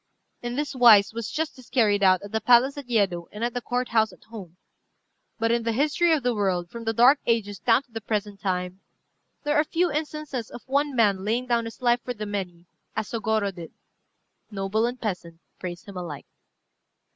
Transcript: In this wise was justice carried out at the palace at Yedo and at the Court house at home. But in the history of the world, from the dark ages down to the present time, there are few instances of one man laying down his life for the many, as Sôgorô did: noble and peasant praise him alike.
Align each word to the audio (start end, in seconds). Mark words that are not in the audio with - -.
In 0.41 0.55
this 0.55 0.73
wise 0.73 1.13
was 1.13 1.29
justice 1.29 1.69
carried 1.69 2.01
out 2.01 2.23
at 2.23 2.31
the 2.31 2.41
palace 2.41 2.75
at 2.75 2.89
Yedo 2.89 3.27
and 3.31 3.43
at 3.43 3.53
the 3.53 3.61
Court 3.61 3.89
house 3.89 4.11
at 4.11 4.23
home. 4.23 4.57
But 5.37 5.51
in 5.51 5.61
the 5.61 5.71
history 5.73 6.11
of 6.11 6.23
the 6.23 6.33
world, 6.33 6.71
from 6.71 6.85
the 6.85 6.91
dark 6.93 7.19
ages 7.27 7.59
down 7.59 7.83
to 7.83 7.91
the 7.91 8.01
present 8.01 8.39
time, 8.41 8.81
there 9.43 9.55
are 9.55 9.63
few 9.63 9.91
instances 9.91 10.49
of 10.49 10.63
one 10.65 10.95
man 10.95 11.23
laying 11.23 11.45
down 11.45 11.65
his 11.65 11.83
life 11.83 12.01
for 12.03 12.15
the 12.15 12.25
many, 12.25 12.65
as 12.95 13.11
Sôgorô 13.11 13.53
did: 13.53 13.73
noble 14.49 14.87
and 14.87 14.99
peasant 14.99 15.39
praise 15.59 15.83
him 15.83 15.97
alike. 15.97 16.25